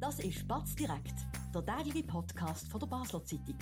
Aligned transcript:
Das 0.00 0.20
ist 0.20 0.46
Batz 0.46 0.76
direkt, 0.76 1.26
der 1.52 1.66
tägliche 1.66 2.06
Podcast 2.06 2.68
von 2.68 2.78
der 2.78 2.86
Basler 2.86 3.24
Zeitung. 3.24 3.58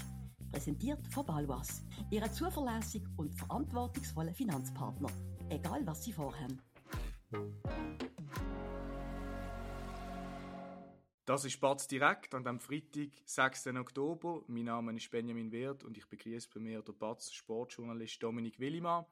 Präsentiert 0.52 1.06
von 1.08 1.24
Balwas, 1.24 1.82
Ihrem 2.10 2.30
zuverlässigen 2.30 3.10
und 3.16 3.34
verantwortungsvollen 3.34 4.34
Finanzpartner. 4.34 5.08
Egal 5.48 5.86
was 5.86 6.04
Sie 6.04 6.12
vorhaben. 6.12 6.60
Das 11.24 11.46
ist 11.46 11.58
Batz 11.58 11.88
direkt 11.88 12.34
an 12.34 12.44
dem 12.44 12.60
Freitag, 12.60 13.12
6. 13.24 13.68
Oktober. 13.68 14.44
Mein 14.46 14.64
Name 14.64 14.94
ist 14.94 15.10
Benjamin 15.10 15.50
Wirth 15.50 15.84
und 15.84 15.96
ich 15.96 16.06
begrüße 16.06 16.50
bei 16.52 16.60
mir 16.60 16.82
den 16.82 16.98
Batz 16.98 17.32
Sportjournalist 17.32 18.22
Dominik 18.22 18.60
Willimann. 18.60 19.06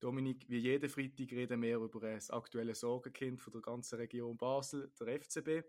Dominik, 0.00 0.48
wie 0.48 0.58
jeden 0.58 0.88
Freitag 0.88 1.32
reden 1.32 1.60
wir 1.60 1.78
über 1.78 2.00
das 2.00 2.30
aktuelle 2.30 2.76
Sorgenkind 2.76 3.40
von 3.40 3.52
der 3.52 3.62
ganzen 3.62 3.96
Region 3.96 4.36
Basel, 4.36 4.92
der 5.00 5.20
FCB. 5.20 5.64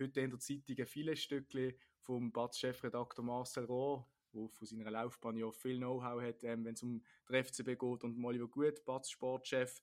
Heute 0.00 0.20
in 0.20 0.30
der 0.30 0.38
Zeitung 0.38 0.86
viele 0.86 1.14
Stückchen 1.14 1.74
vom 1.98 2.32
Batz-Chefredakteur 2.32 3.22
Marcel 3.22 3.66
Rohr, 3.66 4.08
der 4.32 4.48
von 4.48 4.66
seiner 4.66 4.90
Laufbahn 4.90 5.36
ja 5.36 5.50
viel 5.50 5.76
Know-how 5.76 6.22
hat, 6.22 6.42
ähm, 6.42 6.64
wenn 6.64 6.72
es 6.72 6.82
um 6.82 7.02
den 7.28 7.44
FCB 7.44 7.78
geht, 7.78 8.04
und 8.04 8.24
Oliver 8.24 8.48
Gut, 8.48 8.82
Batz-Sportchef, 8.86 9.82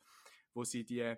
wo 0.56 0.64
sie 0.64 0.84
die 0.84 1.16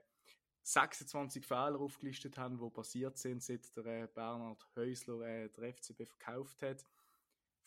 26 0.64 1.46
Fehler 1.46 1.80
aufgelistet 1.80 2.38
haben, 2.38 2.60
die 2.60 2.70
passiert 2.70 3.18
sind, 3.18 3.42
seit 3.42 3.74
der 3.78 3.86
äh, 3.86 4.08
Bernhard 4.14 4.68
Häusler 4.76 5.22
äh, 5.22 5.50
der 5.50 5.74
FCB 5.74 6.06
verkauft 6.06 6.62
hat. 6.62 6.86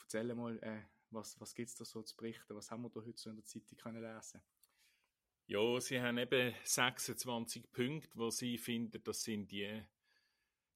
Erzähl 0.01 0.35
mal, 0.35 0.59
äh, 0.62 0.83
was, 1.11 1.41
was 1.41 1.55
gibt 1.55 1.71
es 1.71 1.77
da 1.77 1.87
so 1.87 2.03
zu 2.03 2.15
berichten? 2.15 2.55
Was 2.55 2.71
haben 2.71 2.83
wir 2.83 2.91
da 2.91 3.01
heute 3.01 3.19
so 3.19 3.31
in 3.31 3.37
der 3.37 3.45
Zeitung 3.47 3.79
können 3.79 4.03
lesen 4.03 4.43
ja, 5.47 5.81
sie 5.81 6.01
haben 6.01 6.19
eben 6.19 6.55
26 6.65 7.73
Punkte, 7.73 8.09
wo 8.15 8.31
sie 8.31 8.57
finden, 8.57 9.03
das 9.03 9.23
sind 9.23 9.51
die, 9.51 9.83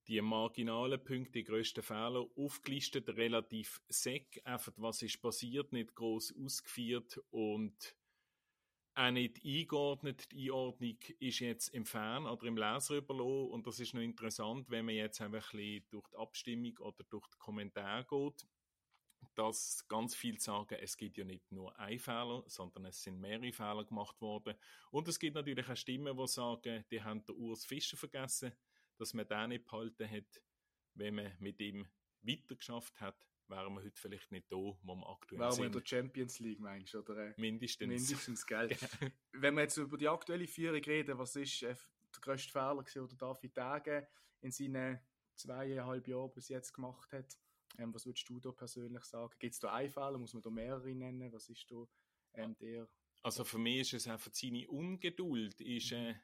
die 0.08 0.20
marginalen 0.20 1.02
Punkte, 1.02 1.32
die 1.32 1.44
grössten 1.44 1.82
Fehler, 1.82 2.26
aufgelistet, 2.36 3.08
relativ 3.10 3.80
seck, 3.88 4.40
einfach 4.44 4.72
was 4.76 5.02
ist 5.02 5.20
passiert, 5.20 5.72
nicht 5.72 5.94
groß 5.94 6.34
ausgeführt 6.42 7.20
und 7.30 7.96
auch 8.94 9.10
nicht 9.10 9.44
eingeordnet. 9.44 10.30
Die 10.32 10.50
Einordnung 10.50 10.98
ist 11.18 11.40
jetzt 11.40 11.68
im 11.68 11.84
Fern 11.84 12.26
oder 12.26 12.46
im 12.46 12.56
Leser 12.56 12.96
überlassen 12.96 13.50
und 13.50 13.66
das 13.66 13.80
ist 13.80 13.94
noch 13.94 14.00
interessant, 14.00 14.70
wenn 14.70 14.86
man 14.86 14.94
jetzt 14.94 15.20
einfach 15.20 15.52
ein 15.52 15.58
bisschen 15.58 15.86
durch 15.90 16.08
die 16.08 16.16
Abstimmung 16.16 16.78
oder 16.78 17.04
durch 17.10 17.26
die 17.28 17.38
Kommentare 17.38 18.04
geht 18.04 18.46
dass 19.34 19.86
ganz 19.88 20.14
viel 20.14 20.40
sagen, 20.40 20.78
es 20.80 20.96
gibt 20.96 21.18
ja 21.18 21.24
nicht 21.24 21.50
nur 21.52 21.78
ein 21.78 21.98
Fehler, 21.98 22.42
sondern 22.46 22.86
es 22.86 23.02
sind 23.02 23.20
mehrere 23.20 23.52
Fehler 23.52 23.84
gemacht 23.84 24.20
worden. 24.20 24.54
Und 24.90 25.08
es 25.08 25.18
gibt 25.18 25.34
natürlich 25.34 25.68
auch 25.68 25.76
Stimmen, 25.76 26.16
die 26.16 26.26
sagen, 26.26 26.84
die 26.90 27.02
haben 27.02 27.24
der 27.24 27.36
Urs 27.36 27.64
Fischer 27.64 27.96
vergessen, 27.96 28.52
dass 28.98 29.14
man 29.14 29.26
den 29.28 29.50
nicht 29.50 29.64
behalten 29.64 30.10
hat. 30.10 30.42
Wenn 30.94 31.16
man 31.16 31.32
mit 31.40 31.60
ihm 31.60 31.86
weitergeschafft 32.22 33.00
hat, 33.00 33.26
wären 33.48 33.74
wir 33.74 33.82
heute 33.82 34.00
vielleicht 34.00 34.32
nicht 34.32 34.50
da, 34.50 34.56
wo 34.56 34.94
wir 34.94 35.08
aktuell 35.08 35.40
wären 35.40 35.52
sind. 35.52 35.62
Wären 35.62 35.72
wir 35.72 35.78
in 35.78 35.84
der 35.84 35.86
Champions 35.86 36.38
League, 36.40 36.60
meinst 36.60 36.94
du? 36.94 37.00
Oder, 37.00 37.34
Mindestens. 37.36 37.88
Mindestens, 37.88 38.46
gell? 38.46 38.68
Wenn 39.32 39.54
wir 39.54 39.62
jetzt 39.62 39.76
über 39.76 39.96
die 39.96 40.08
aktuelle 40.08 40.46
Führung 40.46 40.82
reden, 40.82 41.18
was 41.18 41.36
ist 41.36 41.62
äh, 41.62 41.74
der 42.14 42.20
grösste 42.20 42.50
Fehler 42.50 42.82
gewesen, 42.82 43.08
den 43.08 43.18
David 43.18 43.54
Tage 43.54 44.08
in 44.40 44.50
seinen 44.50 45.00
zweieinhalb 45.36 46.08
Jahren 46.08 46.32
bis 46.32 46.48
jetzt 46.48 46.72
gemacht 46.72 47.12
hat? 47.12 47.38
Ähm, 47.78 47.94
was 47.94 48.06
würdest 48.06 48.28
du 48.28 48.40
da 48.40 48.52
persönlich 48.52 49.04
sagen? 49.04 49.34
Gibt 49.38 49.54
es 49.54 49.60
da 49.60 49.72
einen 49.74 49.90
Fehler? 49.90 50.18
Muss 50.18 50.32
man 50.32 50.42
da 50.42 50.50
mehrere 50.50 50.94
nennen? 50.94 51.32
Was 51.32 51.48
ist 51.48 51.70
da 51.70 51.84
ähm, 52.34 52.56
der? 52.58 52.88
Also 53.22 53.44
für 53.44 53.58
mich 53.58 53.80
ist 53.80 53.94
es 53.94 54.08
einfach 54.08 54.32
seine 54.32 54.68
Ungeduld 54.68 55.60
ist, 55.60 55.92
äh, 55.92 56.14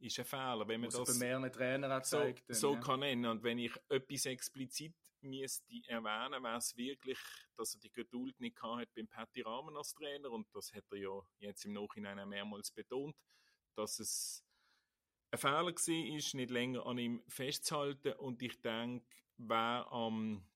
ist 0.00 0.18
ein 0.18 0.24
Fehler. 0.24 0.66
Wenn 0.66 0.80
man 0.80 0.92
was 0.92 1.04
das 1.04 1.18
bei 1.18 1.26
mehreren 1.26 1.52
Trainern 1.52 2.04
zeigt. 2.04 2.44
So, 2.48 2.54
so 2.54 2.74
ja. 2.74 2.80
kann 2.80 3.00
nennen. 3.00 3.26
Und 3.26 3.42
wenn 3.42 3.58
ich 3.58 3.72
etwas 3.88 4.26
explizit 4.26 4.94
müsste 5.20 5.74
erwähnen, 5.86 6.42
wäre 6.42 6.58
es 6.58 6.76
wirklich, 6.76 7.18
dass 7.56 7.74
er 7.74 7.80
die 7.80 7.92
Geduld 7.92 8.38
nicht 8.40 8.60
hat 8.62 8.88
beim 8.94 9.08
Patty 9.08 9.42
Rahmen 9.42 9.76
als 9.76 9.94
Trainer. 9.94 10.30
Und 10.30 10.46
das 10.54 10.72
hat 10.72 10.84
er 10.90 10.98
ja 10.98 11.20
jetzt 11.38 11.64
im 11.64 11.72
Nachhinein 11.72 12.18
auch 12.18 12.26
mehrmals 12.26 12.70
betont, 12.70 13.16
dass 13.74 13.98
es 13.98 14.44
ein 15.30 15.38
Fehler 15.38 15.64
war, 15.64 16.16
ist, 16.16 16.34
nicht 16.34 16.50
länger 16.50 16.86
an 16.86 16.98
ihm 16.98 17.22
festzuhalten. 17.28 18.12
Und 18.14 18.42
ich 18.42 18.60
denke, 18.60 19.06
wer 19.36 19.86
am 19.90 20.46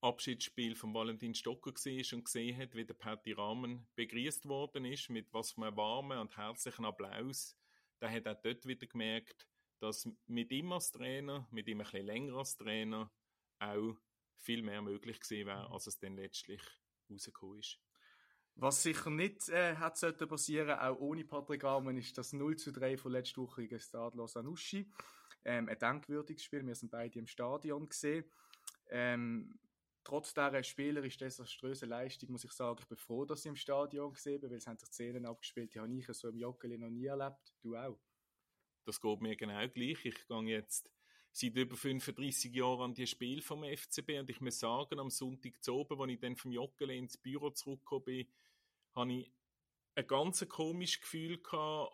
Abschiedsspiel 0.00 0.76
von 0.76 0.94
Valentin 0.94 1.34
Stocker 1.34 1.72
war 1.72 2.16
und 2.16 2.24
gesehen 2.24 2.56
hat, 2.58 2.74
wie 2.74 2.84
der 2.84 2.94
Patty 2.94 3.32
Rahmen 3.32 3.86
begrüßt 3.96 4.46
worden 4.46 4.84
ist, 4.84 5.10
mit 5.10 5.32
was 5.32 5.52
für 5.52 5.66
einem 5.66 5.76
warmen 5.76 6.18
und 6.18 6.36
herzlichen 6.36 6.84
Applaus, 6.84 7.56
der 8.00 8.10
hat 8.10 8.26
auch 8.26 8.40
dort 8.42 8.66
wieder 8.66 8.86
gemerkt, 8.86 9.46
dass 9.80 10.08
mit 10.26 10.50
ihm 10.52 10.72
als 10.72 10.90
Trainer, 10.90 11.46
mit 11.50 11.68
ihm 11.68 11.80
ein 11.80 11.84
bisschen 11.84 12.06
länger 12.06 12.34
als 12.36 12.56
Trainer, 12.56 13.10
auch 13.58 13.96
viel 14.36 14.62
mehr 14.62 14.82
möglich 14.82 15.20
gewesen 15.20 15.46
wäre, 15.46 15.70
als 15.70 15.86
es 15.86 15.98
dann 15.98 16.16
letztlich 16.16 16.62
rausgekommen 17.10 17.58
ist. 17.58 17.78
Was 18.54 18.82
sicher 18.82 19.10
nicht 19.10 19.50
äh, 19.50 19.76
hat 19.76 19.98
sollte 19.98 20.26
passieren, 20.26 20.78
auch 20.78 20.98
ohne 20.98 21.24
Patrick 21.24 21.64
Rahmen, 21.64 21.98
ist 21.98 22.16
das 22.16 22.32
0 22.32 22.56
zu 22.56 22.72
3 22.72 22.96
von 22.96 23.12
letzter 23.12 23.42
Woche 23.42 23.62
gegen 23.62 23.80
Stade 23.80 24.18
Anuschi. 24.34 24.90
Ähm, 25.44 25.68
ein 25.68 25.78
denkwürdiges 25.78 26.42
Spiel. 26.42 26.66
Wir 26.66 26.74
sind 26.74 26.90
beide 26.90 27.18
im 27.18 27.26
Stadion 27.26 27.88
gesehen. 27.88 28.24
Ähm, 28.88 29.58
trotz 30.06 30.32
dieser 30.32 30.62
spielerisch 30.62 31.16
desaströsen 31.16 31.88
Leistung 31.88 32.30
muss 32.30 32.44
ich 32.44 32.52
sagen, 32.52 32.78
ich 32.80 32.86
bin 32.86 32.96
froh, 32.96 33.24
dass 33.24 33.40
ich 33.40 33.46
im 33.46 33.56
Stadion 33.56 34.12
gesehen 34.12 34.40
bin, 34.40 34.50
weil 34.50 34.58
es 34.58 34.66
haben 34.68 34.78
sich 34.78 34.88
Szenen 34.88 35.26
abgespielt, 35.26 35.74
die 35.74 35.80
habe 35.80 35.92
ich 35.92 36.06
so 36.06 36.28
im 36.28 36.38
Joggeli 36.38 36.78
noch 36.78 36.90
nie 36.90 37.06
erlebt. 37.06 37.52
Du 37.60 37.76
auch? 37.76 37.98
Das 38.84 39.00
geht 39.00 39.20
mir 39.20 39.34
genau 39.34 39.66
gleich. 39.68 40.04
Ich 40.04 40.28
gehe 40.28 40.42
jetzt 40.42 40.92
seit 41.32 41.56
über 41.56 41.76
35 41.76 42.54
Jahren 42.54 42.82
an 42.82 42.94
die 42.94 43.08
Spiel 43.08 43.42
vom 43.42 43.64
FCB 43.64 44.20
und 44.20 44.30
ich 44.30 44.40
muss 44.40 44.60
sagen, 44.60 45.00
am 45.00 45.10
Sonntag 45.10 45.60
zu 45.60 45.74
oben, 45.74 46.00
als 46.00 46.12
ich 46.12 46.20
dann 46.20 46.36
vom 46.36 46.52
Joggeli 46.52 46.96
ins 46.96 47.18
Büro 47.18 47.50
zurückgekommen 47.50 48.04
bin, 48.04 48.28
habe 48.94 49.12
ich 49.12 49.32
ein 49.96 50.06
ganz 50.06 50.48
komisches 50.48 51.00
Gefühl 51.00 51.40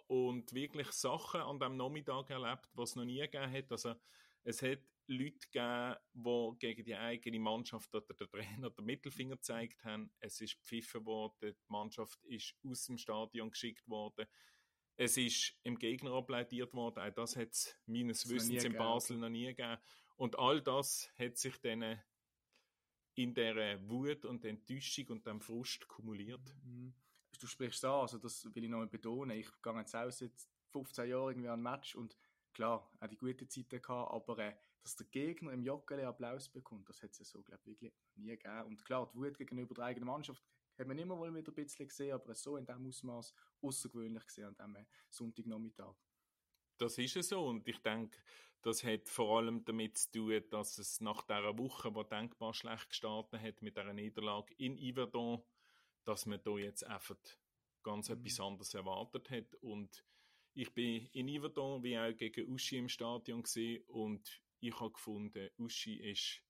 und 0.08 0.52
wirklich 0.52 0.92
Sachen 0.92 1.40
an 1.40 1.58
dem 1.58 1.78
Nachmittag 1.78 2.28
erlebt, 2.28 2.68
was 2.74 2.90
es 2.90 2.96
noch 2.96 3.04
nie 3.04 3.20
gegeben 3.20 3.50
hat. 3.50 3.72
Also 3.72 3.94
es 4.44 4.60
hat 4.60 4.80
Leute 5.06 5.46
gegeben, 5.50 5.96
die 6.14 6.58
gegen 6.58 6.84
die 6.84 6.94
eigene 6.94 7.40
Mannschaft 7.40 7.94
oder 7.94 8.14
der 8.14 8.28
Trainer 8.28 8.70
den 8.70 8.84
Mittelfinger 8.84 9.36
gezeigt 9.36 9.82
haben. 9.84 10.12
Es 10.20 10.40
ist 10.40 10.54
pfiffen 10.62 11.04
worden, 11.04 11.54
die 11.54 11.72
Mannschaft 11.72 12.22
ist 12.24 12.54
aus 12.64 12.86
dem 12.86 12.98
Stadion 12.98 13.50
geschickt 13.50 13.86
worden. 13.88 14.26
Es 14.96 15.16
ist 15.16 15.58
im 15.62 15.78
Gegner 15.78 16.12
applaudiert 16.12 16.72
worden. 16.74 17.00
Auch 17.00 17.14
das 17.14 17.36
hat 17.36 17.50
es 17.50 17.76
meines 17.86 18.28
Wissens 18.28 18.64
in 18.64 18.76
Basel 18.76 19.16
noch 19.16 19.30
nie 19.30 19.46
gegeben. 19.46 19.78
Und 20.16 20.38
all 20.38 20.60
das 20.62 21.10
hat 21.18 21.38
sich 21.38 21.58
dann 21.60 22.00
in 23.14 23.34
der 23.34 23.88
Wut 23.88 24.24
und 24.24 24.44
Enttäuschung 24.44 25.08
und 25.08 25.26
dem 25.26 25.40
Frust 25.40 25.88
kumuliert. 25.88 26.54
Mhm. 26.64 26.94
Du 27.38 27.46
sprichst 27.46 27.84
an, 27.84 28.02
also 28.02 28.18
das 28.18 28.44
will 28.54 28.64
ich 28.64 28.70
noch 28.70 28.78
mal 28.78 28.86
betonen. 28.86 29.36
Ich 29.36 29.48
gehe 29.62 29.78
jetzt 29.78 29.96
auch 29.96 30.10
seit 30.10 30.32
15 30.70 31.08
Jahren 31.08 31.30
irgendwie 31.30 31.48
an 31.48 31.58
ein 31.58 31.62
Match 31.62 31.94
und 31.94 32.16
klar, 32.52 32.90
auch 33.00 33.06
die 33.06 33.16
guten 33.16 33.48
Zeiten 33.48 33.80
gehabt, 33.80 34.12
aber 34.12 34.38
äh, 34.38 34.54
dass 34.82 34.96
der 34.96 35.06
Gegner 35.06 35.52
im 35.52 35.62
Joggeli 35.62 36.04
Applaus 36.04 36.48
bekommt, 36.48 36.88
das 36.88 37.02
hat 37.02 37.10
es 37.10 37.18
ja 37.18 37.24
so, 37.24 37.42
glaube 37.42 37.62
ich, 37.64 37.80
wirklich 37.80 38.16
nie 38.16 38.30
gegeben. 38.30 38.66
Und 38.66 38.84
klar, 38.84 39.10
die 39.12 39.18
Wut 39.18 39.38
gegenüber 39.38 39.74
der 39.74 39.84
eigenen 39.84 40.08
Mannschaft 40.08 40.42
hat 40.78 40.86
man 40.86 40.98
immer 40.98 41.16
mal 41.16 41.34
wieder 41.34 41.52
ein 41.52 41.54
bisschen 41.54 41.88
gesehen, 41.88 42.12
aber 42.12 42.34
so 42.34 42.56
in 42.56 42.66
diesem 42.66 42.86
Ausmaß 42.86 43.34
außergewöhnlich 43.62 44.26
gesehen 44.26 44.58
an 44.58 44.72
diesem 44.72 44.86
Sonntagnachmittag. 45.10 45.94
Das 46.78 46.98
ist 46.98 47.16
es 47.16 47.28
so 47.28 47.46
und 47.46 47.66
ich 47.68 47.78
denke, 47.78 48.18
das 48.62 48.84
hat 48.84 49.08
vor 49.08 49.38
allem 49.38 49.64
damit 49.64 49.98
zu 49.98 50.10
tun, 50.12 50.42
dass 50.50 50.78
es 50.78 51.00
nach 51.00 51.22
dieser 51.22 51.58
Woche, 51.58 51.92
die 51.92 52.08
denkbar 52.08 52.54
schlecht 52.54 52.88
gestartet 52.88 53.40
hat 53.40 53.62
mit 53.62 53.76
dieser 53.76 53.92
Niederlage 53.92 54.54
in 54.54 54.78
Yverdon, 54.78 55.42
dass 56.04 56.26
man 56.26 56.40
da 56.42 56.56
jetzt 56.56 56.84
einfach 56.84 57.16
ganz 57.82 58.08
mhm. 58.08 58.16
etwas 58.16 58.40
anderes 58.40 58.74
erwartet 58.74 59.30
hat 59.30 59.54
und 59.56 60.04
ich 60.54 60.72
bin 60.72 61.06
in 61.12 61.28
Yverdon 61.28 61.82
wie 61.82 61.98
auch 61.98 62.16
gegen 62.16 62.52
Uschi 62.52 62.78
im 62.78 62.88
Stadion 62.88 63.42
gesehen 63.42 63.82
und 63.88 64.40
ich 64.60 64.78
habe 64.78 64.92
gefunden, 64.92 65.50
Uschi 65.58 65.94
ist 66.10 66.42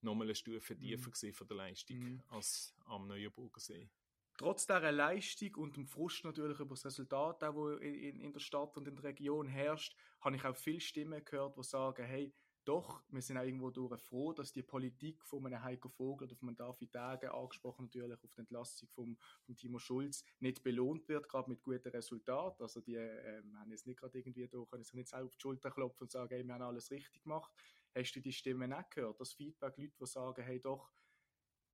nochmal 0.00 0.26
eine 0.26 0.34
Stufe 0.34 0.74
mhm. 0.74 0.80
tiefer 0.80 1.10
mhm. 1.26 1.32
von 1.32 1.48
der 1.48 1.56
Leistung 1.56 1.98
mhm. 1.98 2.22
als 2.28 2.74
am 2.86 3.06
Neuenburger 3.06 3.60
See. 3.60 3.90
Trotz 4.36 4.66
dieser 4.66 4.92
Leistung 4.92 5.54
und 5.56 5.76
dem 5.76 5.86
Frust 5.86 6.24
natürlich 6.24 6.60
über 6.60 6.76
das 6.76 6.86
Resultat, 6.86 7.42
das 7.42 7.54
in, 7.80 8.20
in 8.20 8.32
der 8.32 8.38
Stadt 8.38 8.76
und 8.76 8.86
in 8.86 8.94
der 8.94 9.04
Region 9.04 9.48
herrscht, 9.48 9.96
habe 10.20 10.36
ich 10.36 10.44
auch 10.44 10.56
viele 10.56 10.80
Stimmen 10.80 11.24
gehört, 11.24 11.56
die 11.56 11.64
sagen, 11.64 12.04
hey, 12.04 12.32
doch, 12.68 13.02
wir 13.08 13.22
sind 13.22 13.38
auch 13.38 13.44
irgendwo 13.44 13.70
durch 13.70 13.98
froh, 14.02 14.34
dass 14.34 14.52
die 14.52 14.62
Politik 14.62 15.24
von 15.24 15.46
einem 15.46 15.62
Heiko 15.62 15.88
Vogel 15.88 16.26
oder 16.26 16.36
von 16.36 16.48
einem 16.48 16.56
David 16.56 16.92
Tage, 16.92 17.32
angesprochen 17.32 17.86
natürlich 17.86 18.12
auf 18.12 18.34
die 18.34 18.40
Entlassung 18.40 18.88
von 18.90 19.16
vom 19.46 19.56
Timo 19.56 19.78
Schulz, 19.78 20.22
nicht 20.40 20.62
belohnt 20.62 21.08
wird, 21.08 21.30
gerade 21.30 21.48
mit 21.48 21.62
guten 21.62 21.88
Resultaten. 21.88 22.62
Also 22.62 22.82
die 22.82 22.96
äh, 22.96 23.42
haben 23.54 23.70
jetzt 23.70 23.86
nicht 23.86 23.98
gerade 23.98 24.18
irgendwie 24.18 24.46
da, 24.46 24.62
können 24.66 24.84
sich 24.84 24.92
nicht 24.92 25.08
selber 25.08 25.26
auf 25.26 25.36
die 25.36 25.40
Schulter 25.40 25.70
klopfen 25.70 26.04
und 26.04 26.10
sagen, 26.10 26.28
hey, 26.28 26.44
wir 26.44 26.52
haben 26.52 26.62
alles 26.62 26.90
richtig 26.90 27.22
gemacht. 27.22 27.50
Hast 27.94 28.12
du 28.12 28.20
die 28.20 28.32
Stimmen 28.32 28.68
nicht 28.68 28.90
gehört? 28.90 29.18
Das 29.18 29.32
Feedback, 29.32 29.78
Leute, 29.78 29.94
die 29.98 30.06
sagen, 30.06 30.42
hey, 30.42 30.60
doch, 30.60 30.92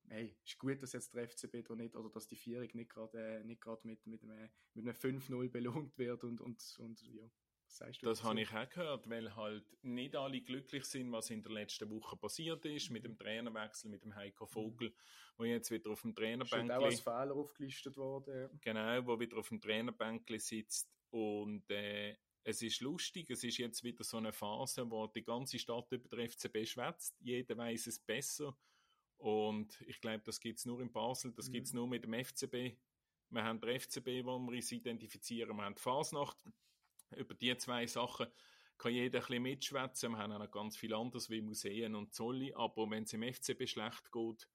hey, 0.06 0.36
ist 0.44 0.58
gut, 0.58 0.80
dass 0.80 0.92
jetzt 0.92 1.12
der 1.12 1.28
FCB 1.28 1.66
da 1.66 1.74
nicht, 1.74 1.96
oder 1.96 2.08
dass 2.08 2.28
die 2.28 2.36
Vierung 2.36 2.68
nicht 2.72 2.90
gerade, 2.90 3.40
äh, 3.40 3.42
mit, 3.42 4.06
mit 4.06 4.22
einem, 4.22 4.48
mit 4.74 4.86
einem 4.86 4.94
5-0 4.94 5.48
belohnt 5.50 5.98
wird 5.98 6.22
und, 6.22 6.40
und, 6.40 6.76
und 6.78 7.02
ja, 7.02 7.28
sagst 7.76 8.02
du 8.02 8.06
Das 8.06 8.22
habe 8.22 8.40
ich 8.40 8.52
auch 8.52 8.68
gehört, 8.68 9.08
weil 9.08 9.34
halt 9.34 9.64
nicht 9.82 10.16
alle 10.16 10.40
glücklich 10.40 10.84
sind, 10.84 11.12
was 11.12 11.30
in 11.30 11.42
der 11.42 11.52
letzten 11.52 11.90
Woche 11.90 12.16
passiert 12.16 12.64
ist, 12.64 12.90
mit 12.90 13.04
dem 13.04 13.16
Trainerwechsel, 13.16 13.90
mit 13.90 14.04
dem 14.04 14.14
Heiko 14.14 14.46
Vogel, 14.46 14.94
wo 15.36 15.44
jetzt 15.44 15.70
wieder 15.70 15.90
auf 15.90 16.02
dem 16.02 16.14
Trainerbänk 16.14 16.70
auch 16.70 16.84
als 16.84 17.00
Fehler 17.00 17.34
aufgelistet 17.34 17.96
worden. 17.96 18.58
Genau, 18.60 19.06
wo 19.06 19.18
wieder 19.18 19.36
auf 19.38 19.48
dem 19.48 19.60
Trainerbänk 19.60 20.30
sitzt 20.40 20.90
und 21.10 21.68
äh, 21.70 22.16
es 22.44 22.60
ist 22.60 22.80
lustig, 22.80 23.30
es 23.30 23.42
ist 23.42 23.58
jetzt 23.58 23.82
wieder 23.82 24.04
so 24.04 24.18
eine 24.18 24.32
Phase, 24.32 24.90
wo 24.90 25.06
die 25.06 25.24
ganze 25.24 25.58
Stadt 25.58 25.90
über 25.90 26.08
den 26.08 26.28
FCB 26.28 26.66
schwätzt, 26.66 27.16
jeder 27.20 27.56
weiß 27.56 27.86
es 27.86 27.98
besser 27.98 28.56
und 29.16 29.80
ich 29.86 30.00
glaube, 30.00 30.22
das 30.24 30.40
gibt 30.40 30.58
es 30.58 30.66
nur 30.66 30.80
in 30.80 30.92
Basel, 30.92 31.32
das 31.32 31.48
mhm. 31.48 31.52
gibt 31.52 31.66
es 31.66 31.72
nur 31.72 31.88
mit 31.88 32.04
dem 32.04 32.12
FCB. 32.12 32.76
Wir 33.30 33.42
haben 33.42 33.60
den 33.60 33.80
FCB, 33.80 34.24
wo 34.24 34.38
wir 34.38 34.52
uns 34.52 34.70
identifizieren, 34.70 35.56
wir 35.56 35.64
haben 35.64 35.74
die 35.74 35.80
Fasnacht, 35.80 36.36
über 37.16 37.34
die 37.34 37.56
zwei 37.56 37.86
Sachen 37.86 38.26
kann 38.78 38.92
jeder 38.92 39.20
ein 39.20 39.26
bisschen 39.26 39.42
mitschwätzen. 39.42 40.12
Wir 40.12 40.18
haben 40.18 40.32
auch 40.32 40.38
noch 40.38 40.50
ganz 40.50 40.76
viel 40.76 40.94
anderes 40.94 41.30
wie 41.30 41.40
Museen 41.40 41.94
und 41.94 42.12
Zolli, 42.12 42.52
aber 42.54 42.90
wenn 42.90 43.04
es 43.04 43.12
im 43.12 43.22
FCB 43.22 43.68
schlecht 43.68 44.10
geht, 44.12 44.48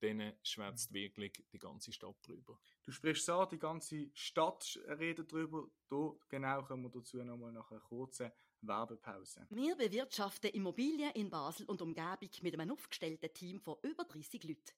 dann 0.00 0.34
schwätzt 0.42 0.90
mhm. 0.90 0.94
wirklich 0.94 1.32
die 1.52 1.58
ganze 1.58 1.92
Stadt 1.92 2.16
drüber. 2.22 2.58
Du 2.82 2.92
sprichst 2.92 3.26
so, 3.26 3.44
die 3.46 3.58
ganze 3.58 4.10
Stadt 4.12 4.78
redet 4.98 5.32
drüber. 5.32 5.66
Da 5.88 6.12
genau 6.28 6.62
kommen 6.62 6.82
wir 6.84 6.90
dazu 6.90 7.22
nochmal 7.22 7.52
nach 7.52 7.70
einer 7.70 7.80
kurzen 7.80 8.30
Werbepause. 8.60 9.46
Wir 9.50 9.76
bewirtschaften 9.76 10.50
Immobilien 10.50 11.12
in 11.12 11.30
Basel 11.30 11.66
und 11.66 11.82
Umgebung 11.82 12.30
mit 12.42 12.54
einem 12.54 12.72
aufgestellten 12.72 13.32
Team 13.32 13.60
von 13.60 13.76
über 13.82 14.04
30 14.04 14.44
Leuten. 14.44 14.72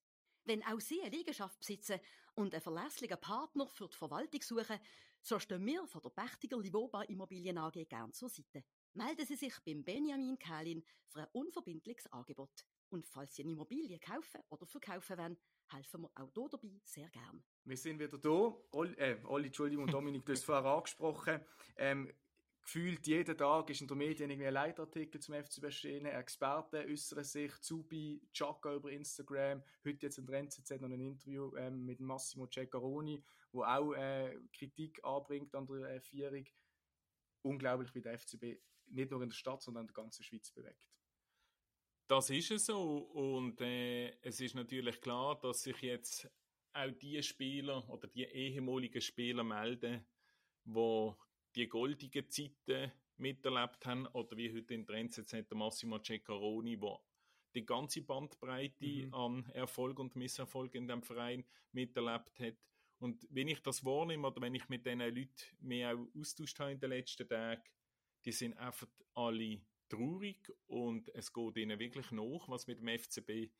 Wenn 0.46 0.62
auch 0.62 0.80
Sie 0.80 1.02
eine 1.02 1.14
Liegenschaft 1.14 1.58
besitzen 1.58 1.98
und 2.34 2.54
einen 2.54 2.62
verlässlichen 2.62 3.20
Partner 3.20 3.66
für 3.66 3.88
die 3.88 3.96
Verwaltung 3.96 4.40
suchen, 4.40 4.78
so 5.20 5.40
stehen 5.40 5.66
wir 5.66 5.84
von 5.88 6.00
der 6.00 6.10
Pächtiger 6.10 6.56
Livoba 6.60 7.02
Immobilien 7.02 7.58
AG 7.58 7.84
gern 7.88 8.12
zur 8.12 8.28
Seite. 8.28 8.62
Melden 8.94 9.26
Sie 9.26 9.34
sich 9.34 9.54
beim 9.64 9.82
Benjamin 9.82 10.38
Kählin 10.38 10.84
für 11.08 11.22
ein 11.22 11.26
unverbindliches 11.32 12.06
Angebot. 12.12 12.64
Und 12.90 13.08
falls 13.08 13.34
Sie 13.34 13.42
eine 13.42 13.52
Immobilie 13.52 13.98
kaufen 13.98 14.40
oder 14.48 14.66
verkaufen 14.66 15.18
wollen, 15.18 15.36
helfen 15.72 16.02
wir 16.02 16.10
auch 16.14 16.30
hier 16.32 16.48
dabei 16.48 16.80
sehr 16.84 17.08
gern. 17.10 17.42
Wir 17.64 17.76
sind 17.76 17.98
wieder 17.98 18.16
da. 18.16 18.56
Olli, 18.70 18.94
äh, 18.94 19.18
Olli 19.24 19.46
Entschuldigung, 19.48 19.86
Dominik, 19.88 20.24
du 20.24 20.32
hast 20.32 20.44
vorher 20.44 20.64
angesprochen. 20.64 21.40
Ähm, 21.76 22.12
gefühlt 22.66 23.06
jeden 23.06 23.38
Tag 23.38 23.70
ist 23.70 23.80
in 23.80 23.86
den 23.86 23.96
Medien 23.96 24.28
irgendwie 24.28 24.48
ein 24.48 24.54
Leitartikel 24.54 25.20
zum 25.20 25.36
FC 25.36 25.62
erschienen. 25.62 26.06
Experten 26.06 26.90
äußern 26.90 27.22
sich, 27.22 27.52
Zubi, 27.60 28.20
Chaka 28.32 28.74
über 28.74 28.90
Instagram, 28.90 29.62
heute 29.84 30.06
jetzt 30.06 30.18
in 30.18 30.26
der 30.26 30.40
NZZ 30.40 30.80
noch 30.80 30.90
ein 30.90 31.00
Interview 31.00 31.54
ähm, 31.56 31.86
mit 31.86 32.00
Massimo 32.00 32.48
Ceccaroni, 32.48 33.22
wo 33.52 33.62
auch 33.62 33.92
äh, 33.92 34.36
Kritik 34.52 34.98
anbringt 35.04 35.54
an 35.54 35.66
der 35.68 35.94
äh, 35.94 36.00
Vierung. 36.00 36.44
Unglaublich, 37.42 37.94
wie 37.94 38.02
der 38.02 38.18
FCB 38.18 38.58
nicht 38.88 39.12
nur 39.12 39.22
in 39.22 39.28
der 39.28 39.36
Stadt, 39.36 39.62
sondern 39.62 39.84
in 39.84 39.86
der 39.86 39.94
ganzen 39.94 40.24
Schweiz 40.24 40.50
bewegt. 40.50 40.88
Das 42.08 42.30
ist 42.30 42.50
es 42.50 42.66
so 42.66 42.98
und 42.98 43.60
äh, 43.60 44.10
es 44.22 44.40
ist 44.40 44.56
natürlich 44.56 45.00
klar, 45.00 45.38
dass 45.38 45.62
sich 45.62 45.80
jetzt 45.82 46.28
auch 46.72 46.90
die 47.00 47.22
Spieler 47.22 47.88
oder 47.88 48.08
die 48.08 48.24
ehemaligen 48.24 49.00
Spieler 49.00 49.44
melden, 49.44 50.04
wo 50.64 51.16
die 51.56 51.68
goldigen 51.68 52.28
Zeiten 52.28 52.92
miterlebt 53.16 53.86
haben 53.86 54.06
oder 54.08 54.36
wie 54.36 54.52
heute 54.52 54.74
in 54.74 54.86
der 54.86 54.96
NZZ 54.96 55.50
Massimo 55.54 55.98
Ceccaroni, 55.98 56.80
wo 56.80 57.00
die 57.54 57.64
ganze 57.64 58.02
Bandbreite 58.02 58.86
mhm. 58.86 59.14
an 59.14 59.46
Erfolg 59.54 59.98
und 59.98 60.14
Misserfolg 60.14 60.74
in 60.74 60.86
dem 60.86 61.02
Verein 61.02 61.44
miterlebt 61.72 62.38
hat. 62.38 62.56
Und 62.98 63.26
wenn 63.30 63.48
ich 63.48 63.62
das 63.62 63.84
wahrnehme 63.84 64.28
oder 64.28 64.40
wenn 64.42 64.54
ich 64.54 64.68
mit 64.68 64.84
diesen 64.84 65.00
Leuten 65.00 65.30
mehr 65.60 65.94
auch 65.94 66.06
austauscht 66.18 66.58
habe 66.60 66.72
in 66.72 66.80
den 66.80 66.90
letzten 66.90 67.26
Tagen, 67.26 67.62
die 68.24 68.32
sind 68.32 68.56
einfach 68.58 68.88
alle 69.14 69.60
traurig 69.88 70.52
und 70.66 71.08
es 71.14 71.32
geht 71.32 71.56
ihnen 71.56 71.78
wirklich 71.78 72.10
nach, 72.10 72.48
was 72.48 72.66
mit 72.66 72.80
dem 72.80 72.98
FCB 72.98 73.50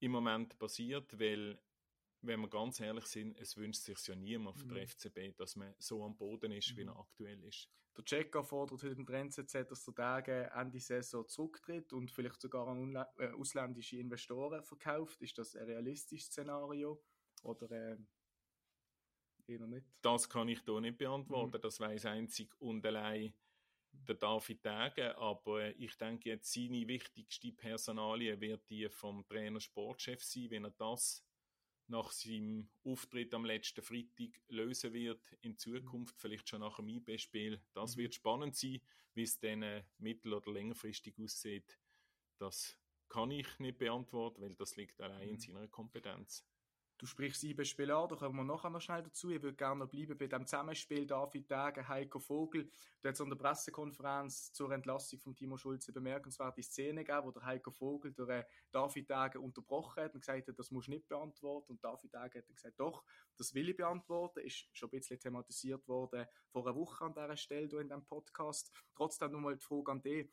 im 0.00 0.12
Moment 0.12 0.58
passiert, 0.58 1.18
weil 1.18 1.58
wenn 2.22 2.40
wir 2.40 2.48
ganz 2.48 2.80
ehrlich 2.80 3.06
sind, 3.06 3.36
es 3.38 3.56
wünscht 3.56 3.82
sich 3.82 4.06
ja 4.06 4.14
niemand 4.14 4.58
von 4.58 4.68
der 4.68 4.82
mhm. 4.82 4.88
FCB, 4.88 5.36
dass 5.36 5.56
man 5.56 5.74
so 5.78 6.04
am 6.04 6.16
Boden 6.16 6.52
ist, 6.52 6.72
mhm. 6.72 6.76
wie 6.76 6.84
er 6.84 6.98
aktuell 6.98 7.42
ist. 7.44 7.70
Der 7.96 8.04
Checker 8.04 8.44
fordert 8.44 8.82
heute 8.82 9.00
im 9.00 9.08
NZZ, 9.08 9.52
dass 9.70 9.84
der 9.84 9.94
Tage 9.94 10.50
Ende 10.54 10.80
Saison 10.80 11.26
zurücktritt 11.26 11.92
und 11.94 12.10
vielleicht 12.10 12.40
sogar 12.40 12.68
an 12.68 12.94
äh, 13.16 13.28
ausländische 13.28 13.96
Investoren 13.96 14.62
verkauft. 14.62 15.22
Ist 15.22 15.38
das 15.38 15.56
ein 15.56 15.64
realistisches 15.64 16.26
Szenario 16.26 17.02
oder 17.42 17.70
äh, 17.70 17.96
eher 19.46 19.66
nicht? 19.66 19.86
Das 20.02 20.28
kann 20.28 20.48
ich 20.48 20.60
hier 20.62 20.80
nicht 20.80 20.98
beantworten. 20.98 21.56
Mhm. 21.56 21.62
Das 21.62 21.80
weiß 21.80 22.04
einzig 22.06 22.54
und 22.58 22.84
allein 22.84 23.32
der 23.92 24.16
David 24.16 24.62
Tage, 24.62 25.16
aber 25.16 25.74
ich 25.76 25.96
denke 25.96 26.28
jetzt 26.28 26.52
seine 26.52 26.86
wichtigste 26.86 27.52
Personalie 27.52 28.38
wird 28.40 28.68
die 28.68 28.88
vom 28.90 29.26
Trainer 29.26 29.60
Sportchef 29.60 30.22
sein, 30.22 30.50
wenn 30.50 30.64
er 30.64 30.70
das 30.72 31.25
nach 31.88 32.10
seinem 32.10 32.68
Auftritt 32.84 33.32
am 33.34 33.44
letzten 33.44 33.82
Freitag 33.82 34.40
lösen 34.48 34.92
wird 34.92 35.36
in 35.40 35.56
Zukunft, 35.56 36.20
vielleicht 36.20 36.48
schon 36.48 36.60
nach 36.60 36.76
dem 36.76 36.88
IB-Spiel. 36.88 37.60
Das 37.72 37.96
mhm. 37.96 38.00
wird 38.00 38.14
spannend 38.14 38.56
sein, 38.56 38.80
wie 39.14 39.22
es 39.22 39.38
dann 39.38 39.62
äh, 39.62 39.84
mittel- 39.98 40.34
oder 40.34 40.52
längerfristig 40.52 41.18
aussieht. 41.18 41.78
Das 42.38 42.78
kann 43.08 43.30
ich 43.30 43.46
nicht 43.58 43.78
beantworten, 43.78 44.42
weil 44.42 44.54
das 44.54 44.76
liegt 44.76 45.00
allein 45.00 45.28
mhm. 45.28 45.34
in 45.34 45.38
seiner 45.38 45.68
Kompetenz. 45.68 46.44
Du 46.98 47.04
sprichst 47.04 47.42
sieben 47.42 47.64
Spiele 47.66 47.94
an, 47.94 48.08
da 48.08 48.16
kommen 48.16 48.36
wir 48.36 48.44
nachher 48.44 48.70
noch 48.70 48.80
schnell 48.80 49.02
dazu. 49.02 49.28
Ich 49.28 49.42
würde 49.42 49.54
gerne 49.54 49.80
noch 49.80 49.88
bleiben 49.90 50.16
bei 50.16 50.28
dem 50.28 50.46
Zusammenspiel 50.46 51.06
David 51.06 51.46
Tage, 51.46 51.86
Heiko 51.86 52.18
Vogel. 52.18 52.70
Du 53.02 53.08
hast 53.10 53.20
an 53.20 53.28
der 53.28 53.36
Pressekonferenz 53.36 54.50
zur 54.54 54.72
Entlassung 54.72 55.18
von 55.18 55.34
Timo 55.34 55.58
Schulze 55.58 55.92
bemerkenswerte 55.92 56.62
Szene 56.62 57.04
gegeben, 57.04 57.26
wo 57.26 57.32
der 57.32 57.44
Heiko 57.44 57.70
Vogel 57.70 58.14
der 58.14 58.48
David 58.72 59.08
Tage 59.08 59.38
unterbrochen 59.38 60.04
hat 60.04 60.14
und 60.14 60.20
gesagt 60.20 60.48
hat, 60.48 60.58
das 60.58 60.70
musst 60.70 60.88
du 60.88 60.92
nicht 60.92 61.06
beantworten. 61.06 61.72
Und 61.72 61.84
David 61.84 62.12
Tage 62.12 62.38
hat 62.38 62.48
dann 62.48 62.54
gesagt, 62.54 62.80
doch, 62.80 63.04
das 63.36 63.52
will 63.52 63.68
ich 63.68 63.76
beantworten. 63.76 64.40
Ist 64.40 64.66
schon 64.72 64.88
ein 64.88 64.98
bisschen 64.98 65.20
thematisiert 65.20 65.86
worden 65.86 66.24
vor 66.48 66.66
einer 66.66 66.76
Woche 66.76 67.04
an 67.04 67.12
dieser 67.12 67.36
Stelle 67.36 67.78
in 67.78 67.88
diesem 67.88 68.06
Podcast. 68.06 68.72
Trotzdem 68.94 69.32
nochmal 69.32 69.56
die 69.56 69.64
Frage 69.64 69.92
an 69.92 70.00
dich 70.00 70.30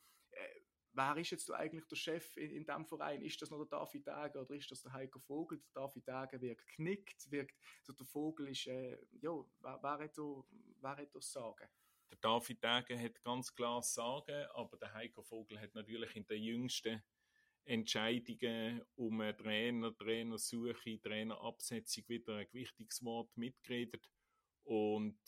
wer 0.94 1.16
ist 1.16 1.30
jetzt 1.30 1.50
eigentlich 1.50 1.86
der 1.86 1.96
Chef 1.96 2.36
in, 2.36 2.50
in 2.50 2.64
diesem 2.64 2.86
Verein? 2.86 3.22
Ist 3.22 3.40
das 3.42 3.50
noch 3.50 3.58
der 3.58 3.78
David 3.78 4.06
Dager 4.06 4.42
oder 4.42 4.54
ist 4.54 4.70
das 4.70 4.82
der 4.82 4.92
Heiko 4.92 5.18
Vogel? 5.18 5.58
Der 5.58 5.82
David 5.82 6.08
Dager 6.08 6.40
wirkt 6.40 6.66
knickt, 6.68 7.30
wirkt, 7.30 7.56
der, 7.86 7.94
der 7.94 8.06
Vogel 8.06 8.48
ist, 8.48 8.66
äh, 8.66 8.98
ja, 9.20 9.32
wer, 9.60 9.78
wer, 9.82 10.96
hat 10.96 11.14
das 11.14 11.32
Sagen? 11.32 11.68
Der 12.10 12.18
David 12.18 12.62
Dager 12.62 12.98
hat 12.98 13.22
ganz 13.22 13.54
klar 13.54 13.82
Sagen, 13.82 14.46
aber 14.54 14.76
der 14.76 14.94
Heiko 14.94 15.22
Vogel 15.22 15.60
hat 15.60 15.74
natürlich 15.74 16.14
in 16.16 16.26
den 16.26 16.42
jüngsten 16.42 17.02
Entscheidungen 17.64 18.82
um 18.94 19.20
Trainer, 19.36 19.96
Trainersuche, 19.96 21.00
Trainerabsetzung 21.00 22.04
wieder 22.08 22.36
ein 22.36 22.48
wichtiges 22.52 23.02
Wort 23.04 23.34
mitgeredet. 23.36 24.10
Und 24.64 25.18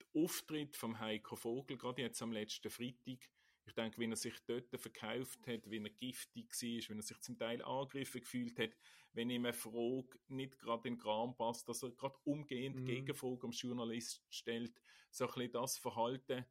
der 0.00 0.22
Auftritt 0.22 0.76
vom 0.76 0.98
Heiko 0.98 1.36
Vogel, 1.36 1.78
gerade 1.78 2.02
jetzt 2.02 2.20
am 2.20 2.32
letzten 2.32 2.70
Freitag, 2.70 3.30
ich 3.68 3.74
denke, 3.74 3.98
wenn 3.98 4.10
er 4.10 4.16
sich 4.16 4.34
dort 4.46 4.68
verkauft 4.78 5.46
hat, 5.46 5.70
wenn 5.70 5.86
er 5.86 5.92
giftig 5.92 6.50
war, 6.50 6.88
wenn 6.90 6.98
er 6.98 7.02
sich 7.02 7.20
zum 7.20 7.38
Teil 7.38 7.62
angegriffen 7.62 8.20
gefühlt 8.20 8.58
hat, 8.58 8.70
wenn 9.12 9.30
ihm 9.30 9.44
eine 9.44 9.52
Frage 9.52 10.18
nicht 10.28 10.58
gerade 10.58 10.88
in 10.88 10.94
den 10.94 11.00
Kram 11.00 11.36
passt, 11.36 11.68
dass 11.68 11.82
er 11.82 11.90
gerade 11.90 12.16
umgehend 12.24 12.76
mhm. 12.76 12.86
Gegenfrage 12.86 13.44
am 13.44 13.50
Journalist 13.50 14.22
stellt, 14.30 14.80
so 15.10 15.26
ein 15.26 15.34
bisschen 15.34 15.52
das 15.52 15.78
Verhalten 15.78 16.44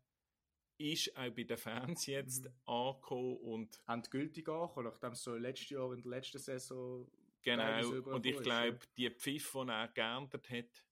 ist 0.79 1.15
auch 1.17 1.31
bei 1.31 1.43
den 1.43 1.57
Fans 1.57 2.05
jetzt 2.05 2.45
mhm. 2.45 2.51
angekommen 2.65 3.37
und 3.37 3.81
endgültig 3.87 4.47
angekommen, 4.47 4.87
nachdem 4.87 5.13
es 5.13 5.23
so 5.23 5.35
letztes 5.35 5.69
Jahr 5.69 5.93
in 5.93 6.01
der 6.01 6.11
letzten 6.11 6.39
Saison 6.39 7.09
genau 7.41 7.89
und 8.13 8.25
ich 8.25 8.39
glaube, 8.41 8.79
die 8.95 9.09
Pfiff, 9.09 9.53
die 9.53 9.69
er 9.69 9.87
geerntet 9.87 10.49
hat, 10.49 10.83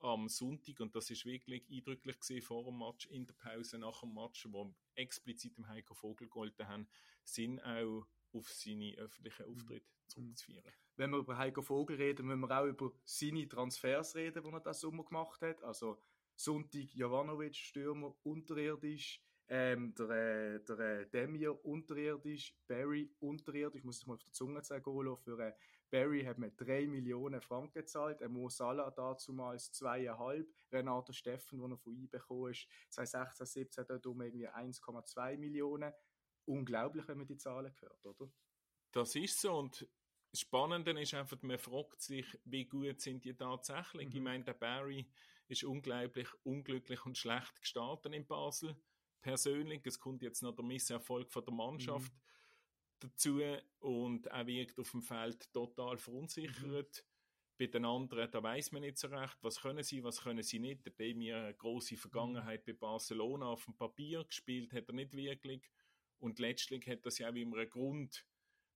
am 0.00 0.28
Sonntag, 0.28 0.78
und 0.80 0.94
das 0.94 1.10
ist 1.10 1.24
wirklich 1.24 1.64
eindrücklich 1.70 2.18
gesehen 2.18 2.42
vor 2.42 2.64
dem 2.64 2.78
Match, 2.78 3.06
in 3.06 3.26
der 3.26 3.34
Pause, 3.34 3.78
nach 3.78 4.00
dem 4.00 4.14
Match, 4.14 4.46
wo 4.50 4.74
explizit 4.96 5.56
dem 5.56 5.68
Heiko 5.68 5.94
Vogel 5.94 6.28
geholfen 6.28 6.68
haben, 6.68 6.88
sind 7.24 7.60
auch 7.60 8.06
auf 8.32 8.48
seine 8.48 8.94
öffentlichen 8.96 9.46
mhm. 9.46 9.52
Auftritte 9.52 9.86
zurückzuführen. 10.06 10.72
Wenn 10.96 11.10
wir 11.10 11.18
über 11.18 11.36
Heiko 11.36 11.62
Vogel 11.62 11.96
reden, 11.96 12.26
müssen 12.26 12.40
wir 12.40 12.58
auch 12.58 12.66
über 12.66 12.92
seine 13.04 13.48
Transfers 13.48 14.14
reden, 14.14 14.42
die 14.42 14.50
er 14.50 14.60
diesen 14.60 14.74
Sommer 14.74 15.04
gemacht 15.04 15.42
hat. 15.42 15.62
Also 15.62 16.00
Sonntag 16.36 16.94
Jovanovic, 16.94 17.56
Stürmer, 17.56 18.14
unterirdisch, 18.22 19.22
ähm, 19.48 19.94
der, 19.94 20.10
äh, 20.10 20.64
der 20.64 20.78
äh, 20.78 21.06
Demir 21.06 21.64
unterirdisch, 21.64 22.56
Barry 22.66 23.14
unterirdisch, 23.20 23.80
ich 23.80 23.84
muss 23.84 23.98
es 23.98 24.06
mal 24.06 24.14
auf 24.14 24.22
der 24.22 24.32
Zunge 24.32 24.62
sagen, 24.62 25.16
für 25.18 25.38
äh, 25.38 25.52
Barry 25.90 26.24
hat 26.24 26.38
man 26.38 26.56
3 26.56 26.88
Millionen 26.88 27.40
Franken 27.40 27.74
gezahlt, 27.74 28.20
Mo 28.28 28.48
Salah 28.48 28.90
dazumals 28.90 29.72
2,5, 29.72 30.46
Renato 30.72 31.12
Steffen, 31.12 31.60
den 31.60 31.72
er 31.72 31.78
von 31.78 31.92
ihm 31.92 32.08
bekommen 32.08 32.50
ist, 32.50 32.66
2016, 32.90 33.46
17 33.46 33.84
dort 33.86 34.06
um 34.06 34.20
irgendwie 34.20 34.48
1,2 34.48 35.36
Millionen. 35.38 35.92
Unglaublich, 36.44 37.06
wenn 37.08 37.18
man 37.18 37.26
die 37.26 37.36
Zahlen 37.36 37.72
hört, 37.80 38.06
oder? 38.06 38.30
Das 38.92 39.14
ist 39.14 39.40
so 39.40 39.56
und 39.56 39.88
das 40.32 40.40
Spannende 40.40 41.00
ist 41.00 41.14
einfach, 41.14 41.40
man 41.42 41.58
fragt 41.58 42.00
sich, 42.00 42.26
wie 42.44 42.66
gut 42.66 43.00
sind 43.00 43.24
die 43.24 43.34
tatsächlich. 43.34 44.08
Mhm. 44.08 44.14
Ich 44.14 44.20
meine, 44.20 44.44
der 44.44 44.54
Barry 44.54 45.08
ist 45.48 45.64
unglaublich 45.64 46.28
unglücklich 46.42 47.04
und 47.06 47.16
schlecht 47.16 47.60
gestartet 47.60 48.12
in 48.12 48.26
Basel. 48.26 48.76
Persönlich. 49.26 49.84
Es 49.84 49.98
kommt 49.98 50.22
jetzt 50.22 50.40
noch 50.42 50.54
der 50.54 50.64
Misserfolg 50.64 51.32
von 51.32 51.44
der 51.44 51.52
Mannschaft 51.52 52.12
mhm. 52.12 52.20
dazu 53.00 53.40
und 53.80 54.26
er 54.26 54.46
wirkt 54.46 54.78
auf 54.78 54.92
dem 54.92 55.02
Feld 55.02 55.52
total 55.52 55.98
verunsichert. 55.98 57.04
Mhm. 57.04 57.08
Bei 57.58 57.66
den 57.66 57.84
anderen, 57.84 58.30
da 58.30 58.40
weiß 58.40 58.70
man 58.70 58.82
nicht 58.82 58.98
so 58.98 59.08
recht, 59.08 59.36
was 59.40 59.60
können 59.60 59.82
sie, 59.82 60.04
was 60.04 60.22
können 60.22 60.44
sie 60.44 60.60
nicht. 60.60 60.84
Der 60.84 60.92
Demir 60.92 61.38
eine 61.38 61.54
große 61.54 61.96
Vergangenheit 61.96 62.64
bei 62.64 62.74
Barcelona 62.74 63.46
auf 63.46 63.64
dem 63.64 63.74
Papier 63.74 64.22
gespielt, 64.24 64.72
hat 64.72 64.88
er 64.88 64.94
nicht 64.94 65.12
wirklich. 65.12 65.68
Und 66.18 66.38
letztlich 66.38 66.86
hat 66.86 67.04
das 67.04 67.18
ja 67.18 67.28
auch 67.28 67.34
immer 67.34 67.56
einen 67.56 67.70
Grund, 67.70 68.24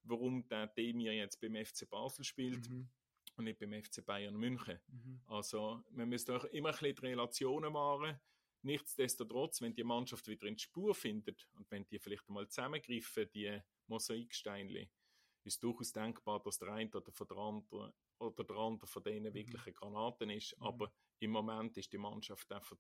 warum 0.03 0.49
der 0.49 0.67
Demir 0.67 1.13
jetzt 1.13 1.41
beim 1.41 1.55
FC 1.55 1.89
Basel 1.89 2.25
spielt. 2.25 2.69
Mhm 2.69 2.89
und 3.37 3.45
nicht 3.45 3.59
beim 3.59 3.73
FC 3.73 4.05
Bayern 4.05 4.37
München. 4.37 4.79
Mhm. 4.89 5.21
Also 5.27 5.83
man 5.93 6.09
müsste 6.09 6.37
auch 6.37 6.45
immer 6.47 6.71
ein 6.71 6.73
bisschen 6.73 6.97
die 6.97 7.07
Relationen 7.07 7.73
wahren. 7.73 8.21
Nichtsdestotrotz, 8.63 9.63
wenn 9.63 9.75
die 9.75 9.85
Mannschaft 9.85 10.27
wieder 10.29 10.47
in 10.47 10.57
die 10.57 10.63
Spur 10.63 10.95
findet 10.95 11.49
und 11.55 11.71
wenn 11.71 11.87
die 11.87 11.99
vielleicht 11.99 12.29
einmal 12.29 12.49
zusammengreifen, 12.49 13.29
die 13.33 13.61
Mosaiksteinchen, 13.87 14.91
ist 15.45 15.63
durchaus 15.63 15.93
denkbar, 15.93 16.43
dass 16.43 16.59
der 16.59 16.69
eine 16.69 16.91
oder 16.91 17.11
der 17.13 17.37
andere, 17.37 17.95
oder 18.19 18.45
der 18.45 18.57
andere 18.57 18.87
von 18.87 19.03
denen 19.03 19.33
mhm. 19.33 19.35
wirklich 19.35 19.63
eine 19.65 19.73
Granaten 19.73 20.31
ist. 20.31 20.57
Mhm. 20.59 20.67
Aber 20.67 20.93
im 21.21 21.31
Moment 21.31 21.77
ist 21.79 21.93
die 21.93 21.99
Mannschaft 21.99 22.53
einfach 22.53 22.77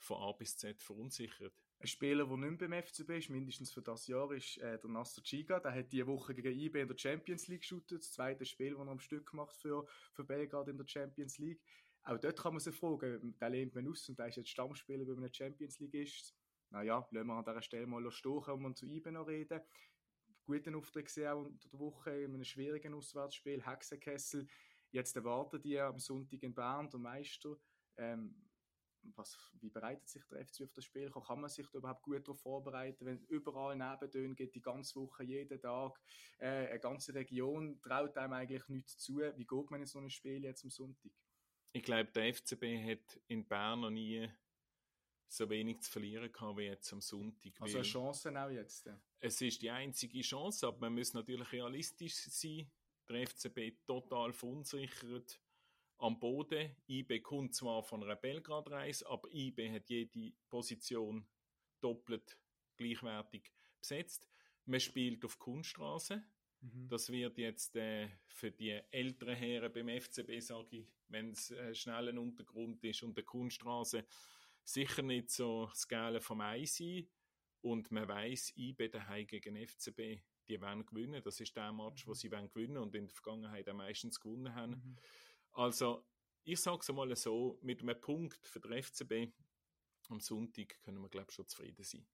von 0.00 0.22
A 0.22 0.32
bis 0.32 0.56
Z 0.56 0.80
verunsichert. 0.80 1.52
Ein 1.80 1.86
Spieler, 1.86 2.26
der 2.26 2.36
nicht 2.36 2.60
mehr 2.60 2.68
beim 2.68 2.82
FCB 2.82 3.10
ist, 3.18 3.30
mindestens 3.30 3.72
für 3.72 3.82
das 3.82 4.06
Jahr, 4.06 4.30
ist 4.32 4.58
äh, 4.58 4.78
der 4.78 4.90
Nasser 4.90 5.22
Chiga. 5.22 5.60
Der 5.60 5.74
hat 5.74 5.92
diese 5.92 6.06
Woche 6.06 6.34
gegen 6.34 6.58
IB 6.58 6.80
in 6.80 6.88
der 6.88 6.96
Champions 6.96 7.48
League 7.48 7.62
geshootet. 7.62 8.00
Das 8.00 8.12
zweite 8.12 8.44
Spiel, 8.44 8.74
das 8.74 8.86
er 8.86 8.90
am 8.90 9.00
Stück 9.00 9.32
macht 9.32 9.56
für, 9.56 9.86
für 10.12 10.24
Belgrad 10.24 10.68
in 10.68 10.76
der 10.76 10.86
Champions 10.86 11.38
League. 11.38 11.60
Auch 12.04 12.18
dort 12.18 12.38
kann 12.38 12.54
man 12.54 12.60
sich 12.60 12.74
fragen, 12.74 13.36
der 13.38 13.50
lehnt 13.50 13.74
man 13.74 13.88
aus 13.88 14.08
und 14.08 14.18
der 14.18 14.28
ist 14.28 14.36
jetzt 14.36 14.50
Stammspieler 14.50 15.04
bei 15.04 15.12
einem 15.12 15.32
Champions 15.32 15.78
League 15.78 15.94
ist. 15.94 16.34
Naja, 16.70 17.06
lassen 17.10 17.26
wir 17.26 17.34
an 17.34 17.44
dieser 17.44 17.62
Stelle 17.62 17.86
mal 17.86 18.10
stehen, 18.10 18.32
und 18.32 18.62
wir 18.62 18.74
zu 18.74 18.86
IB 18.86 19.10
noch 19.10 19.26
reden. 19.26 19.60
Guten 20.44 20.74
Auftritt 20.74 21.06
gesehen 21.06 21.28
auch 21.28 21.44
unter 21.44 21.68
der 21.68 21.78
Woche 21.78 22.10
in 22.22 22.34
einem 22.34 22.44
schwierigen 22.44 22.94
Auswärtsspiel, 22.94 23.64
Hexenkessel. 23.64 24.46
Jetzt 24.90 25.16
erwarten 25.16 25.60
die 25.60 25.78
am 25.78 25.98
Sonntag 25.98 26.42
in 26.42 26.54
Bern, 26.54 26.88
der 26.88 27.00
Meister. 27.00 27.56
Ähm, 27.96 28.34
was, 29.14 29.36
wie 29.60 29.70
bereitet 29.70 30.08
sich 30.08 30.24
der 30.26 30.44
FC 30.44 30.62
auf 30.62 30.72
das 30.72 30.84
Spiel? 30.84 31.10
Kann 31.10 31.40
man 31.40 31.50
sich 31.50 31.68
da 31.70 31.78
überhaupt 31.78 32.02
gut 32.02 32.26
darauf 32.26 32.40
vorbereiten, 32.40 33.06
wenn 33.06 33.20
überall 33.28 33.76
Nebentöne 33.76 34.34
geht, 34.34 34.54
die 34.54 34.60
ganze 34.60 35.00
Woche, 35.00 35.24
jeden 35.24 35.60
Tag, 35.60 36.00
äh, 36.38 36.68
eine 36.68 36.80
ganze 36.80 37.14
Region 37.14 37.80
traut 37.80 38.16
einem 38.16 38.32
eigentlich 38.32 38.66
nichts 38.68 38.98
zu. 38.98 39.18
Wie 39.18 39.46
geht 39.46 39.70
man 39.70 39.80
in 39.80 39.86
so 39.86 39.98
ein 39.98 40.10
Spiel 40.10 40.42
jetzt 40.44 40.64
am 40.64 40.70
Sonntag? 40.70 41.12
Ich 41.72 41.82
glaube, 41.82 42.10
der 42.12 42.34
FCB 42.34 42.64
hat 42.84 43.20
in 43.28 43.46
Bern 43.46 43.80
noch 43.80 43.90
nie 43.90 44.28
so 45.28 45.48
wenig 45.50 45.80
zu 45.80 45.90
verlieren 45.90 46.32
gehabt 46.32 46.58
wie 46.58 46.64
jetzt 46.64 46.92
am 46.92 47.00
Sonntag. 47.00 47.52
Also 47.60 47.78
eine 47.78 47.86
Chance 47.86 48.30
auch 48.40 48.50
jetzt? 48.50 48.86
Ja. 48.86 49.00
Es 49.20 49.40
ist 49.40 49.60
die 49.60 49.70
einzige 49.70 50.20
Chance, 50.22 50.66
aber 50.66 50.78
man 50.80 50.94
muss 50.94 51.12
natürlich 51.12 51.52
realistisch 51.52 52.14
sein. 52.14 52.70
Der 53.08 53.26
FCB 53.26 53.84
total 53.86 54.32
verunsichert 54.32 55.40
am 55.98 56.18
Boden. 56.18 56.76
IB 56.88 57.20
kommt 57.20 57.54
zwar 57.54 57.82
von 57.82 58.02
einer 58.02 58.16
Belgrad-Reise, 58.16 59.06
aber 59.08 59.28
IB 59.32 59.70
hat 59.70 59.88
jede 59.90 60.32
Position 60.48 61.26
doppelt 61.80 62.38
gleichwertig 62.76 63.52
besetzt. 63.80 64.26
Man 64.66 64.80
spielt 64.80 65.24
auf 65.24 65.38
Kunststraße. 65.38 66.22
Mhm. 66.60 66.88
Das 66.88 67.10
wird 67.10 67.38
jetzt 67.38 67.76
äh, 67.76 68.08
für 68.26 68.50
die 68.50 68.80
älteren 68.90 69.36
Herren 69.36 69.72
beim 69.72 69.88
FCB, 69.88 70.40
sage 70.40 70.78
ich, 70.78 70.86
wenn 71.08 71.32
es 71.32 71.50
äh, 71.50 71.74
schnell 71.74 72.08
ein 72.08 72.18
Untergrund 72.18 72.82
ist 72.84 73.02
und 73.02 73.16
eine 73.16 73.24
Kunststraße, 73.24 74.04
sicher 74.64 75.02
nicht 75.02 75.30
so 75.30 75.66
das 75.66 75.88
Geile 75.88 76.20
vom 76.20 76.40
Eis 76.40 76.76
sein. 76.76 77.08
Und 77.60 77.90
man 77.90 78.06
weiß, 78.06 78.52
IB 78.56 78.88
daheim 78.88 79.26
gegen 79.26 79.56
FCB, 79.56 80.22
die 80.48 80.60
werden 80.60 80.86
gewinnen. 80.86 81.22
Das 81.22 81.40
ist 81.40 81.56
der 81.56 81.72
Match, 81.72 82.06
mhm. 82.06 82.10
wo 82.10 82.14
sie 82.14 82.30
werden 82.30 82.48
gewinnen 82.50 82.78
und 82.78 82.94
in 82.94 83.06
der 83.06 83.14
Vergangenheit 83.14 83.68
am 83.68 83.78
meistens 83.78 84.20
gewonnen 84.20 84.54
haben. 84.54 84.72
Mhm. 84.72 84.96
Also, 85.52 86.06
ich 86.44 86.60
sage 86.60 86.78
es 86.80 86.88
einmal 86.88 87.14
so, 87.16 87.58
mit 87.62 87.82
einem 87.82 88.00
Punkt 88.00 88.46
für 88.46 88.60
den 88.60 88.82
FCB 88.82 89.32
am 90.08 90.20
Sonntag 90.20 90.80
können 90.82 91.02
wir, 91.02 91.08
glaube 91.08 91.26
ich, 91.28 91.34
schon 91.34 91.46
zufrieden 91.46 91.84
sein. 91.84 92.06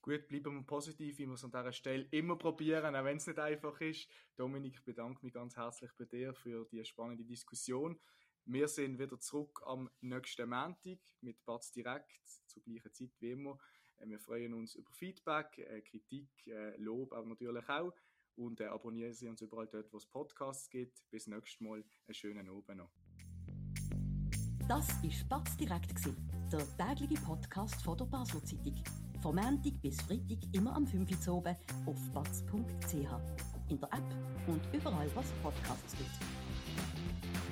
Gut, 0.00 0.28
bleiben 0.28 0.54
wir 0.54 0.62
positiv, 0.62 1.18
wir 1.18 1.28
es 1.30 1.44
an 1.44 1.50
dieser 1.50 1.72
Stelle 1.72 2.06
immer 2.10 2.36
probieren, 2.36 2.94
auch 2.94 3.04
wenn 3.04 3.16
es 3.16 3.26
nicht 3.26 3.38
einfach 3.38 3.80
ist. 3.80 4.08
Dominik, 4.36 4.74
ich 4.76 4.84
bedanke 4.84 5.24
mich 5.24 5.34
ganz 5.34 5.56
herzlich 5.56 5.90
bei 5.98 6.04
dir 6.04 6.32
für 6.34 6.64
die 6.66 6.84
spannende 6.84 7.24
Diskussion. 7.24 8.00
Wir 8.50 8.66
sind 8.66 8.98
wieder 8.98 9.20
zurück 9.20 9.60
am 9.66 9.90
nächsten 10.00 10.48
Montag 10.48 11.00
mit 11.20 11.44
Batz 11.44 11.70
direkt 11.70 12.26
zur 12.46 12.62
gleichen 12.62 12.94
Zeit 12.94 13.10
wie 13.20 13.32
immer. 13.32 13.58
Äh, 13.98 14.08
wir 14.08 14.18
freuen 14.18 14.54
uns 14.54 14.74
über 14.74 14.90
Feedback, 14.90 15.58
äh, 15.58 15.82
Kritik, 15.82 16.30
äh, 16.46 16.74
Lob, 16.78 17.12
aber 17.12 17.26
natürlich 17.26 17.68
auch 17.68 17.92
und 18.36 18.58
abonnieren 18.62 19.12
Sie 19.12 19.28
uns 19.28 19.42
überall 19.42 19.66
dort, 19.66 19.92
wo 19.92 19.98
es 19.98 20.06
Podcasts 20.06 20.70
gibt. 20.70 21.04
Bis 21.10 21.26
nächstes 21.26 21.60
Mal, 21.60 21.84
einen 22.06 22.14
schönen 22.14 22.48
Abend 22.48 22.78
noch. 22.78 22.90
Das 24.66 24.88
war 25.02 25.10
Spatz 25.10 25.54
direkt, 25.58 25.92
der 26.50 26.96
tägliche 26.96 27.22
Podcast 27.22 27.82
von 27.82 27.98
der 27.98 28.06
Basel 28.06 28.42
Zeitung. 28.44 28.82
Von 29.20 29.34
Montag 29.34 29.78
bis 29.82 30.00
Freitag 30.00 30.38
immer 30.54 30.74
am 30.74 30.86
5 30.86 31.28
Uhr 31.28 31.34
oben 31.34 31.56
auf 31.84 32.12
batz.ch. 32.14 32.94
In 33.68 33.78
der 33.78 33.92
App 33.92 34.46
und 34.46 34.62
überall, 34.72 35.14
was 35.14 35.30
Podcasts 35.42 35.94
gibt. 35.98 37.47